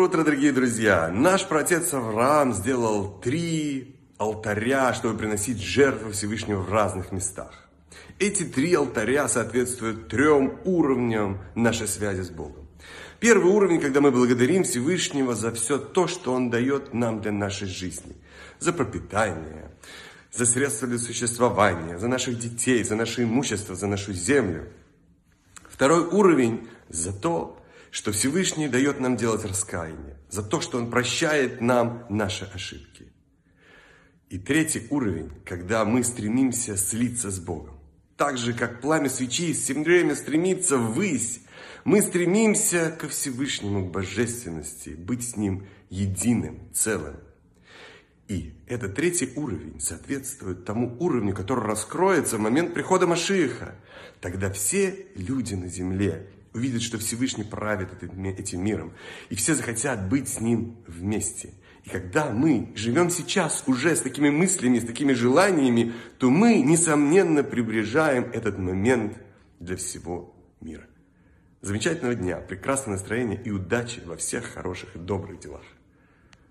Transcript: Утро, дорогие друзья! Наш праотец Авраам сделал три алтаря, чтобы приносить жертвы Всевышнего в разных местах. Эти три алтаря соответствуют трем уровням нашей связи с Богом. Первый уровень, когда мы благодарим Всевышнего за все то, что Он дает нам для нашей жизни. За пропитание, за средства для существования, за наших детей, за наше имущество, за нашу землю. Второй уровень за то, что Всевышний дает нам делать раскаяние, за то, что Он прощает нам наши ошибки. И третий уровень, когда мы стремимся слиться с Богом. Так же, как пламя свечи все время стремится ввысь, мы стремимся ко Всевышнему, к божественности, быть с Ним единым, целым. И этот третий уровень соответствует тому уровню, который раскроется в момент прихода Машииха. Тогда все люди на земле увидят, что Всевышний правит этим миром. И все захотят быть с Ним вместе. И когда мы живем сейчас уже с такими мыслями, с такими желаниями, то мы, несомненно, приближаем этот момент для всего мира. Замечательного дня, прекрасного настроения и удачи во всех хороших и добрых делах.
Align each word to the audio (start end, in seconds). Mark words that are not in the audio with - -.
Утро, 0.00 0.24
дорогие 0.24 0.50
друзья! 0.50 1.10
Наш 1.12 1.46
праотец 1.46 1.92
Авраам 1.92 2.54
сделал 2.54 3.20
три 3.20 3.96
алтаря, 4.16 4.94
чтобы 4.94 5.18
приносить 5.18 5.60
жертвы 5.60 6.12
Всевышнего 6.12 6.62
в 6.62 6.72
разных 6.72 7.12
местах. 7.12 7.68
Эти 8.18 8.44
три 8.44 8.72
алтаря 8.72 9.28
соответствуют 9.28 10.08
трем 10.08 10.58
уровням 10.64 11.42
нашей 11.54 11.86
связи 11.86 12.22
с 12.22 12.30
Богом. 12.30 12.66
Первый 13.18 13.52
уровень, 13.52 13.78
когда 13.78 14.00
мы 14.00 14.10
благодарим 14.10 14.64
Всевышнего 14.64 15.34
за 15.34 15.52
все 15.52 15.76
то, 15.76 16.06
что 16.06 16.32
Он 16.32 16.48
дает 16.48 16.94
нам 16.94 17.20
для 17.20 17.32
нашей 17.32 17.68
жизни. 17.68 18.16
За 18.58 18.72
пропитание, 18.72 19.70
за 20.32 20.46
средства 20.46 20.88
для 20.88 20.98
существования, 20.98 21.98
за 21.98 22.08
наших 22.08 22.38
детей, 22.38 22.82
за 22.84 22.96
наше 22.96 23.24
имущество, 23.24 23.74
за 23.74 23.86
нашу 23.86 24.14
землю. 24.14 24.66
Второй 25.68 26.06
уровень 26.06 26.66
за 26.88 27.12
то, 27.12 27.59
что 27.90 28.12
Всевышний 28.12 28.68
дает 28.68 29.00
нам 29.00 29.16
делать 29.16 29.44
раскаяние, 29.44 30.16
за 30.28 30.42
то, 30.42 30.60
что 30.60 30.78
Он 30.78 30.90
прощает 30.90 31.60
нам 31.60 32.06
наши 32.08 32.44
ошибки. 32.44 33.12
И 34.28 34.38
третий 34.38 34.86
уровень, 34.90 35.30
когда 35.44 35.84
мы 35.84 36.04
стремимся 36.04 36.76
слиться 36.76 37.30
с 37.30 37.40
Богом. 37.40 37.80
Так 38.16 38.38
же, 38.38 38.52
как 38.52 38.80
пламя 38.80 39.08
свечи 39.08 39.52
все 39.52 39.74
время 39.74 40.14
стремится 40.14 40.76
ввысь, 40.76 41.40
мы 41.84 42.02
стремимся 42.02 42.94
ко 42.96 43.08
Всевышнему, 43.08 43.86
к 43.86 43.90
божественности, 43.90 44.90
быть 44.90 45.28
с 45.28 45.36
Ним 45.36 45.66
единым, 45.88 46.70
целым. 46.72 47.16
И 48.28 48.54
этот 48.68 48.94
третий 48.94 49.32
уровень 49.34 49.80
соответствует 49.80 50.64
тому 50.64 50.96
уровню, 51.00 51.34
который 51.34 51.64
раскроется 51.64 52.36
в 52.36 52.40
момент 52.40 52.74
прихода 52.74 53.08
Машииха. 53.08 53.74
Тогда 54.20 54.52
все 54.52 55.06
люди 55.16 55.54
на 55.54 55.66
земле 55.66 56.28
увидят, 56.52 56.82
что 56.82 56.98
Всевышний 56.98 57.44
правит 57.44 57.88
этим 58.02 58.64
миром. 58.64 58.92
И 59.28 59.34
все 59.34 59.54
захотят 59.54 60.08
быть 60.08 60.28
с 60.28 60.40
Ним 60.40 60.76
вместе. 60.86 61.54
И 61.84 61.88
когда 61.88 62.30
мы 62.30 62.72
живем 62.74 63.10
сейчас 63.10 63.64
уже 63.66 63.96
с 63.96 64.00
такими 64.00 64.30
мыслями, 64.30 64.78
с 64.78 64.84
такими 64.84 65.12
желаниями, 65.12 65.92
то 66.18 66.30
мы, 66.30 66.60
несомненно, 66.60 67.42
приближаем 67.42 68.24
этот 68.32 68.58
момент 68.58 69.16
для 69.60 69.76
всего 69.76 70.34
мира. 70.60 70.86
Замечательного 71.62 72.14
дня, 72.14 72.36
прекрасного 72.36 72.96
настроения 72.96 73.40
и 73.42 73.50
удачи 73.50 74.00
во 74.04 74.16
всех 74.16 74.44
хороших 74.44 74.96
и 74.96 74.98
добрых 74.98 75.40
делах. 75.40 75.62